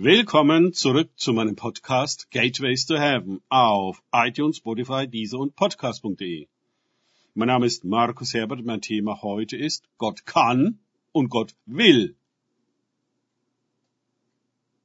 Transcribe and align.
Willkommen 0.00 0.74
zurück 0.74 1.10
zu 1.16 1.32
meinem 1.32 1.56
Podcast 1.56 2.30
Gateways 2.30 2.86
to 2.86 2.94
Heaven 2.94 3.42
auf 3.48 4.00
iTunes, 4.12 4.58
Spotify, 4.58 5.08
Deezer 5.08 5.40
und 5.40 5.56
Podcast.de. 5.56 6.46
Mein 7.34 7.48
Name 7.48 7.66
ist 7.66 7.84
Markus 7.84 8.32
Herbert. 8.32 8.64
Mein 8.64 8.80
Thema 8.80 9.22
heute 9.22 9.56
ist 9.56 9.88
Gott 9.98 10.24
kann 10.24 10.78
und 11.10 11.30
Gott 11.30 11.56
will. 11.66 12.14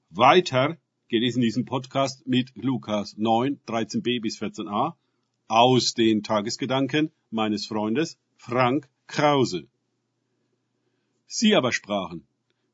Weiter 0.10 0.80
geht 1.10 1.22
es 1.22 1.36
in 1.36 1.44
diesem 1.44 1.66
Podcast 1.66 2.26
mit 2.26 2.52
Lukas 2.56 3.16
9, 3.16 3.60
13b 3.68 4.20
bis 4.20 4.42
14a 4.42 4.96
aus 5.48 5.94
den 5.94 6.24
Tagesgedanken 6.24 7.12
meines 7.30 7.68
Freundes 7.68 8.18
Frank 8.38 8.90
Krause. 9.06 9.68
Sie 11.28 11.54
aber 11.54 11.72
sprachen, 11.72 12.26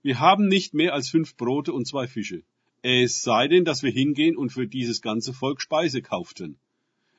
wir 0.01 0.19
haben 0.19 0.47
nicht 0.47 0.73
mehr 0.73 0.93
als 0.93 1.09
fünf 1.09 1.35
Brote 1.35 1.73
und 1.73 1.85
zwei 1.85 2.07
Fische. 2.07 2.43
Es 2.81 3.21
sei 3.21 3.47
denn, 3.49 3.65
dass 3.65 3.83
wir 3.83 3.91
hingehen 3.91 4.37
und 4.37 4.51
für 4.51 4.67
dieses 4.67 5.01
ganze 5.01 5.33
Volk 5.33 5.61
Speise 5.61 6.01
kauften. 6.01 6.57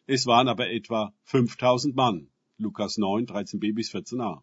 Es 0.07 0.27
waren 0.27 0.49
aber 0.49 0.71
etwa 0.71 1.13
5000 1.25 1.95
Mann. 1.95 2.29
Lukas 2.57 2.97
9, 2.97 3.27
13b 3.27 3.75
bis 3.75 3.93
14a. 3.93 4.41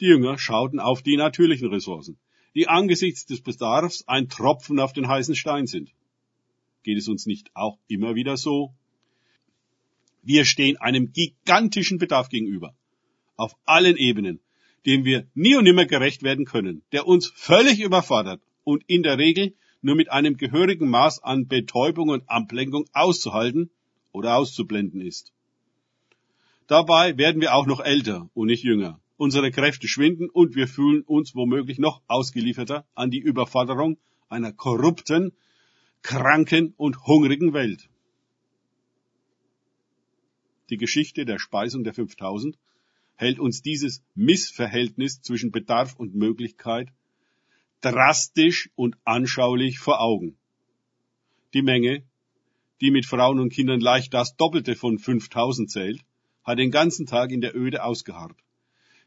Die 0.00 0.06
Jünger 0.06 0.38
schauten 0.38 0.78
auf 0.78 1.02
die 1.02 1.16
natürlichen 1.16 1.68
Ressourcen, 1.68 2.18
die 2.54 2.68
angesichts 2.68 3.26
des 3.26 3.40
Bedarfs 3.40 4.06
ein 4.06 4.28
Tropfen 4.28 4.78
auf 4.78 4.92
den 4.92 5.08
heißen 5.08 5.34
Stein 5.34 5.66
sind. 5.66 5.92
Geht 6.84 6.98
es 6.98 7.08
uns 7.08 7.26
nicht 7.26 7.50
auch 7.54 7.78
immer 7.88 8.14
wieder 8.14 8.36
so? 8.36 8.72
Wir 10.22 10.44
stehen 10.44 10.76
einem 10.76 11.12
gigantischen 11.12 11.98
Bedarf 11.98 12.28
gegenüber. 12.28 12.74
Auf 13.36 13.56
allen 13.64 13.96
Ebenen 13.96 14.40
dem 14.88 15.04
wir 15.04 15.26
nie 15.34 15.54
und 15.54 15.64
nimmer 15.64 15.84
gerecht 15.84 16.22
werden 16.22 16.46
können, 16.46 16.82
der 16.92 17.06
uns 17.06 17.30
völlig 17.36 17.78
überfordert 17.78 18.40
und 18.64 18.82
in 18.86 19.02
der 19.02 19.18
Regel 19.18 19.54
nur 19.82 19.94
mit 19.94 20.10
einem 20.10 20.38
gehörigen 20.38 20.88
Maß 20.88 21.22
an 21.22 21.46
Betäubung 21.46 22.08
und 22.08 22.26
Ablenkung 22.26 22.86
auszuhalten 22.94 23.68
oder 24.12 24.36
auszublenden 24.36 25.02
ist. 25.02 25.34
Dabei 26.68 27.18
werden 27.18 27.42
wir 27.42 27.54
auch 27.54 27.66
noch 27.66 27.80
älter 27.80 28.30
und 28.32 28.46
nicht 28.46 28.64
jünger. 28.64 28.98
Unsere 29.18 29.50
Kräfte 29.50 29.88
schwinden 29.88 30.30
und 30.30 30.56
wir 30.56 30.66
fühlen 30.66 31.02
uns 31.02 31.34
womöglich 31.34 31.78
noch 31.78 32.00
ausgelieferter 32.06 32.86
an 32.94 33.10
die 33.10 33.20
Überforderung 33.20 33.98
einer 34.30 34.52
korrupten, 34.52 35.32
kranken 36.00 36.72
und 36.78 37.04
hungrigen 37.06 37.52
Welt. 37.52 37.90
Die 40.70 40.78
Geschichte 40.78 41.26
der 41.26 41.38
Speisung 41.38 41.84
der 41.84 41.92
5000 41.92 42.56
hält 43.18 43.38
uns 43.40 43.62
dieses 43.62 44.02
Missverhältnis 44.14 45.20
zwischen 45.20 45.50
Bedarf 45.50 45.96
und 45.96 46.14
Möglichkeit 46.14 46.88
drastisch 47.80 48.70
und 48.74 48.96
anschaulich 49.04 49.78
vor 49.78 50.00
Augen. 50.00 50.36
Die 51.52 51.62
Menge, 51.62 52.04
die 52.80 52.90
mit 52.90 53.06
Frauen 53.06 53.40
und 53.40 53.52
Kindern 53.52 53.80
leicht 53.80 54.14
das 54.14 54.36
Doppelte 54.36 54.76
von 54.76 54.98
5000 54.98 55.70
zählt, 55.70 56.00
hat 56.44 56.58
den 56.58 56.70
ganzen 56.70 57.06
Tag 57.06 57.30
in 57.30 57.40
der 57.40 57.56
Öde 57.56 57.84
ausgeharrt. 57.84 58.36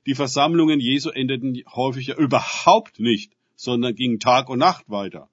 Die 0.05 0.15
Versammlungen 0.15 0.79
Jesu 0.79 1.09
endeten 1.09 1.61
häufig 1.73 2.07
ja 2.07 2.15
überhaupt 2.15 2.99
nicht, 2.99 3.33
sondern 3.55 3.95
gingen 3.95 4.19
Tag 4.19 4.49
und 4.49 4.59
Nacht 4.59 4.89
weiter. 4.89 5.29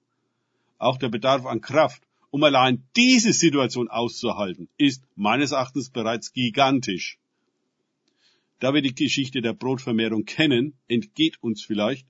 Auch 0.77 0.97
der 0.97 1.09
Bedarf 1.09 1.45
an 1.45 1.61
Kraft, 1.61 2.01
um 2.29 2.43
allein 2.43 2.87
diese 2.95 3.33
Situation 3.33 3.89
auszuhalten, 3.89 4.69
ist 4.77 5.03
meines 5.15 5.51
Erachtens 5.51 5.89
bereits 5.89 6.31
gigantisch. 6.31 7.18
Da 8.59 8.73
wir 8.73 8.81
die 8.81 8.93
Geschichte 8.93 9.41
der 9.41 9.53
Brotvermehrung 9.53 10.25
kennen, 10.25 10.73
entgeht 10.87 11.41
uns 11.41 11.63
vielleicht, 11.63 12.05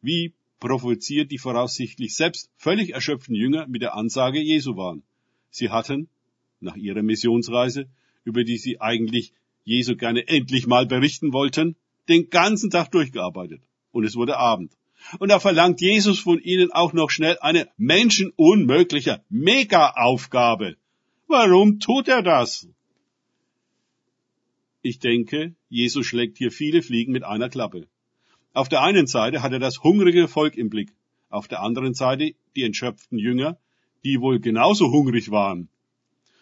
wie 0.00 0.34
provoziert 0.58 1.30
die 1.30 1.38
voraussichtlich 1.38 2.14
selbst 2.14 2.50
völlig 2.56 2.90
erschöpften 2.90 3.34
Jünger 3.34 3.66
mit 3.68 3.82
der 3.82 3.94
Ansage 3.94 4.40
Jesu 4.40 4.76
waren. 4.76 5.02
Sie 5.50 5.70
hatten, 5.70 6.08
nach 6.60 6.76
ihrer 6.76 7.02
Missionsreise, 7.02 7.88
über 8.24 8.44
die 8.44 8.58
sie 8.58 8.80
eigentlich 8.80 9.32
Jesu 9.64 9.96
gerne 9.96 10.26
endlich 10.28 10.66
mal 10.66 10.86
berichten 10.86 11.32
wollten, 11.32 11.76
den 12.08 12.30
ganzen 12.30 12.70
Tag 12.70 12.90
durchgearbeitet. 12.90 13.62
Und 13.92 14.04
es 14.04 14.16
wurde 14.16 14.38
Abend. 14.38 14.72
Und 15.18 15.28
da 15.30 15.40
verlangt 15.40 15.80
Jesus 15.80 16.18
von 16.18 16.40
ihnen 16.40 16.72
auch 16.72 16.92
noch 16.92 17.10
schnell 17.10 17.38
eine 17.40 17.68
menschenunmögliche 17.76 19.22
Mega-Aufgabe. 19.28 20.76
Warum 21.26 21.80
tut 21.80 22.08
er 22.08 22.22
das? 22.22 22.68
Ich 24.84 24.98
denke, 24.98 25.54
Jesus 25.68 26.06
schlägt 26.06 26.38
hier 26.38 26.50
viele 26.50 26.82
Fliegen 26.82 27.12
mit 27.12 27.22
einer 27.22 27.48
Klappe. 27.48 27.86
Auf 28.52 28.68
der 28.68 28.82
einen 28.82 29.06
Seite 29.06 29.40
hat 29.40 29.52
er 29.52 29.60
das 29.60 29.84
hungrige 29.84 30.26
Volk 30.26 30.56
im 30.56 30.70
Blick, 30.70 30.92
auf 31.30 31.46
der 31.46 31.62
anderen 31.62 31.94
Seite 31.94 32.34
die 32.56 32.64
entschöpften 32.64 33.16
Jünger, 33.16 33.58
die 34.02 34.20
wohl 34.20 34.40
genauso 34.40 34.90
hungrig 34.90 35.30
waren. 35.30 35.68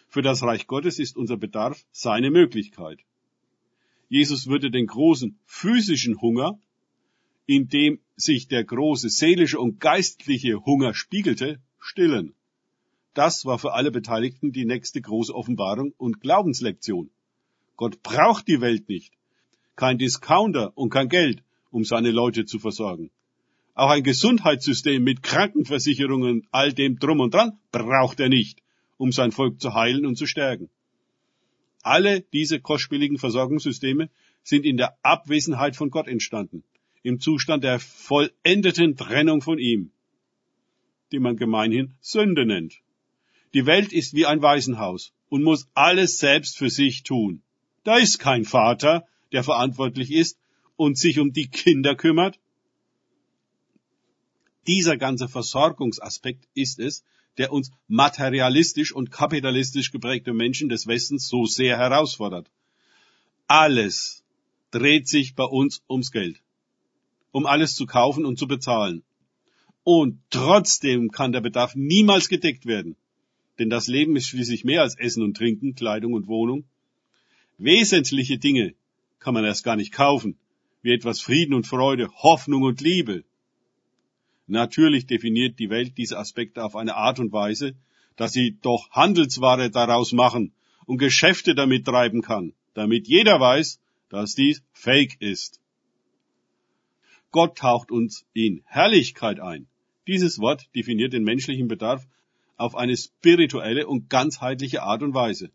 Für 0.07 0.23
das 0.23 0.41
Reich 0.41 0.65
Gottes 0.65 0.97
ist 0.97 1.17
unser 1.17 1.37
Bedarf 1.37 1.85
seine 1.91 2.31
Möglichkeit. 2.31 2.99
Jesus 4.09 4.47
würde 4.47 4.71
den 4.71 4.87
großen 4.87 5.37
physischen 5.45 6.19
Hunger, 6.19 6.59
in 7.45 7.69
dem 7.69 7.99
sich 8.15 8.47
der 8.47 8.63
große 8.63 9.09
seelische 9.09 9.59
und 9.59 9.79
geistliche 9.79 10.65
Hunger 10.65 10.95
spiegelte, 10.95 11.61
stillen. 11.79 12.33
Das 13.13 13.45
war 13.45 13.59
für 13.59 13.73
alle 13.73 13.91
Beteiligten 13.91 14.51
die 14.51 14.65
nächste 14.65 14.99
große 14.99 15.33
Offenbarung 15.33 15.93
und 15.97 16.21
Glaubenslektion. 16.21 17.11
Gott 17.81 18.03
braucht 18.03 18.47
die 18.47 18.61
Welt 18.61 18.89
nicht. 18.89 19.11
Kein 19.75 19.97
Discounter 19.97 20.71
und 20.77 20.91
kein 20.91 21.09
Geld, 21.09 21.41
um 21.71 21.83
seine 21.83 22.11
Leute 22.11 22.45
zu 22.45 22.59
versorgen. 22.59 23.09
Auch 23.73 23.89
ein 23.89 24.03
Gesundheitssystem 24.03 25.03
mit 25.03 25.23
Krankenversicherungen, 25.23 26.47
all 26.51 26.73
dem 26.73 26.99
drum 26.99 27.21
und 27.21 27.33
dran, 27.33 27.57
braucht 27.71 28.19
er 28.19 28.29
nicht, 28.29 28.61
um 28.97 29.11
sein 29.11 29.31
Volk 29.31 29.59
zu 29.59 29.73
heilen 29.73 30.05
und 30.05 30.15
zu 30.15 30.27
stärken. 30.27 30.69
Alle 31.81 32.21
diese 32.21 32.59
kostspieligen 32.59 33.17
Versorgungssysteme 33.17 34.11
sind 34.43 34.63
in 34.63 34.77
der 34.77 34.95
Abwesenheit 35.01 35.75
von 35.75 35.89
Gott 35.89 36.07
entstanden, 36.07 36.63
im 37.01 37.19
Zustand 37.19 37.63
der 37.63 37.79
vollendeten 37.79 38.95
Trennung 38.95 39.41
von 39.41 39.57
ihm, 39.57 39.89
die 41.11 41.17
man 41.17 41.35
gemeinhin 41.35 41.95
Sünde 41.99 42.45
nennt. 42.45 42.75
Die 43.55 43.65
Welt 43.65 43.91
ist 43.91 44.13
wie 44.13 44.27
ein 44.27 44.43
Waisenhaus 44.43 45.13
und 45.29 45.41
muss 45.41 45.67
alles 45.73 46.19
selbst 46.19 46.59
für 46.59 46.69
sich 46.69 47.01
tun. 47.01 47.41
Da 47.83 47.97
ist 47.97 48.19
kein 48.19 48.45
Vater, 48.45 49.07
der 49.31 49.43
verantwortlich 49.43 50.11
ist 50.11 50.37
und 50.75 50.97
sich 50.97 51.19
um 51.19 51.33
die 51.33 51.47
Kinder 51.47 51.95
kümmert. 51.95 52.39
Dieser 54.67 54.97
ganze 54.97 55.27
Versorgungsaspekt 55.27 56.47
ist 56.53 56.79
es, 56.79 57.03
der 57.37 57.51
uns 57.51 57.71
materialistisch 57.87 58.93
und 58.93 59.11
kapitalistisch 59.11 59.91
geprägte 59.91 60.33
Menschen 60.33 60.69
des 60.69 60.85
Westens 60.85 61.27
so 61.27 61.45
sehr 61.45 61.77
herausfordert. 61.77 62.51
Alles 63.47 64.23
dreht 64.69 65.07
sich 65.07 65.35
bei 65.35 65.43
uns 65.43 65.81
ums 65.89 66.11
Geld, 66.11 66.41
um 67.31 67.45
alles 67.45 67.75
zu 67.75 67.85
kaufen 67.85 68.25
und 68.25 68.37
zu 68.37 68.47
bezahlen. 68.47 69.03
Und 69.83 70.21
trotzdem 70.29 71.09
kann 71.09 71.31
der 71.31 71.41
Bedarf 71.41 71.75
niemals 71.75 72.29
gedeckt 72.29 72.65
werden. 72.65 72.95
Denn 73.57 73.69
das 73.69 73.87
Leben 73.87 74.15
ist 74.15 74.27
schließlich 74.27 74.63
mehr 74.63 74.81
als 74.81 74.97
Essen 74.97 75.23
und 75.23 75.35
Trinken, 75.35 75.73
Kleidung 75.73 76.13
und 76.13 76.27
Wohnung. 76.27 76.65
Wesentliche 77.63 78.39
Dinge 78.39 78.73
kann 79.19 79.35
man 79.35 79.45
erst 79.45 79.63
gar 79.63 79.75
nicht 79.75 79.91
kaufen, 79.91 80.35
wie 80.81 80.93
etwas 80.93 81.21
Frieden 81.21 81.53
und 81.53 81.67
Freude, 81.67 82.09
Hoffnung 82.11 82.63
und 82.63 82.81
Liebe. 82.81 83.23
Natürlich 84.47 85.05
definiert 85.05 85.59
die 85.59 85.69
Welt 85.69 85.95
diese 85.95 86.17
Aspekte 86.17 86.63
auf 86.63 86.75
eine 86.75 86.95
Art 86.95 87.19
und 87.19 87.31
Weise, 87.31 87.75
dass 88.15 88.33
sie 88.33 88.57
doch 88.63 88.89
Handelsware 88.89 89.69
daraus 89.69 90.11
machen 90.11 90.53
und 90.87 90.97
Geschäfte 90.97 91.53
damit 91.53 91.85
treiben 91.85 92.23
kann, 92.23 92.53
damit 92.73 93.07
jeder 93.07 93.39
weiß, 93.39 93.79
dass 94.09 94.33
dies 94.33 94.63
Fake 94.73 95.17
ist. 95.21 95.61
Gott 97.29 97.59
taucht 97.59 97.91
uns 97.91 98.25
in 98.33 98.63
Herrlichkeit 98.65 99.39
ein. 99.39 99.67
Dieses 100.07 100.39
Wort 100.39 100.67
definiert 100.75 101.13
den 101.13 101.23
menschlichen 101.23 101.67
Bedarf 101.67 102.07
auf 102.57 102.75
eine 102.75 102.97
spirituelle 102.97 103.85
und 103.85 104.09
ganzheitliche 104.09 104.81
Art 104.81 105.03
und 105.03 105.13
Weise. 105.13 105.51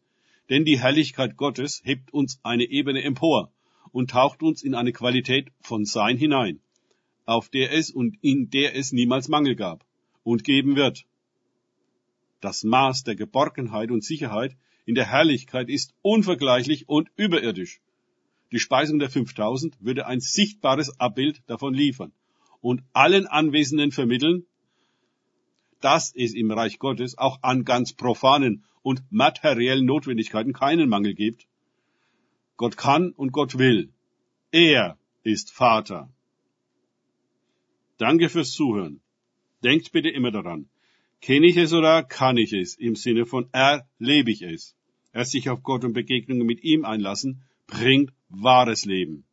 Denn 0.48 0.64
die 0.64 0.78
Herrlichkeit 0.78 1.36
Gottes 1.36 1.82
hebt 1.84 2.12
uns 2.12 2.38
eine 2.42 2.64
Ebene 2.64 3.02
empor 3.02 3.52
und 3.92 4.10
taucht 4.10 4.42
uns 4.42 4.62
in 4.62 4.74
eine 4.74 4.92
Qualität 4.92 5.50
von 5.60 5.84
Sein 5.84 6.16
hinein, 6.16 6.60
auf 7.24 7.48
der 7.48 7.72
es 7.72 7.90
und 7.90 8.16
in 8.22 8.50
der 8.50 8.76
es 8.76 8.92
niemals 8.92 9.28
Mangel 9.28 9.56
gab 9.56 9.84
und 10.22 10.44
geben 10.44 10.76
wird. 10.76 11.04
Das 12.40 12.62
Maß 12.62 13.04
der 13.04 13.16
Geborgenheit 13.16 13.90
und 13.90 14.04
Sicherheit 14.04 14.56
in 14.84 14.94
der 14.94 15.10
Herrlichkeit 15.10 15.68
ist 15.68 15.94
unvergleichlich 16.02 16.88
und 16.88 17.10
überirdisch. 17.16 17.80
Die 18.52 18.60
Speisung 18.60 19.00
der 19.00 19.10
5000 19.10 19.76
würde 19.80 20.06
ein 20.06 20.20
sichtbares 20.20 21.00
Abbild 21.00 21.42
davon 21.46 21.74
liefern 21.74 22.12
und 22.60 22.82
allen 22.92 23.26
Anwesenden 23.26 23.90
vermitteln, 23.90 24.46
dass 25.80 26.14
es 26.14 26.34
im 26.34 26.50
Reich 26.50 26.78
Gottes 26.78 27.18
auch 27.18 27.42
an 27.42 27.64
ganz 27.64 27.92
profanen 27.92 28.64
und 28.86 29.02
materiellen 29.10 29.84
Notwendigkeiten 29.84 30.52
keinen 30.52 30.88
Mangel 30.88 31.14
gibt. 31.14 31.48
Gott 32.56 32.76
kann 32.76 33.10
und 33.10 33.32
Gott 33.32 33.58
will. 33.58 33.92
Er 34.52 34.96
ist 35.24 35.50
Vater. 35.50 36.08
Danke 37.98 38.28
fürs 38.28 38.52
Zuhören. 38.52 39.00
Denkt 39.64 39.90
bitte 39.90 40.08
immer 40.08 40.30
daran. 40.30 40.68
Kenne 41.20 41.48
ich 41.48 41.56
es 41.56 41.72
oder 41.72 42.04
kann 42.04 42.36
ich 42.36 42.52
es? 42.52 42.76
Im 42.76 42.94
Sinne 42.94 43.26
von 43.26 43.48
erlebe 43.50 44.30
ich 44.30 44.42
es. 44.42 44.76
Erst 45.12 45.32
sich 45.32 45.50
auf 45.50 45.64
Gott 45.64 45.82
und 45.82 45.94
Begegnungen 45.94 46.46
mit 46.46 46.62
ihm 46.62 46.84
einlassen, 46.84 47.42
bringt 47.66 48.12
wahres 48.28 48.84
Leben. 48.84 49.24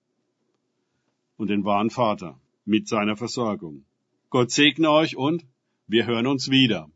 Und 1.37 1.51
den 1.51 1.63
wahren 1.63 1.91
Vater 1.91 2.41
mit 2.65 2.87
seiner 2.87 3.17
Versorgung. 3.17 3.85
Gott 4.31 4.49
segne 4.49 4.89
euch 4.89 5.15
und 5.15 5.45
wir 5.85 6.07
hören 6.07 6.25
uns 6.25 6.49
wieder. 6.49 6.89